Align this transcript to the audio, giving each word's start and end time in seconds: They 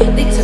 They 0.00 0.39